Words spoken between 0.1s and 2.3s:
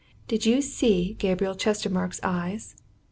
"Did you see Gabriel Chestermarke's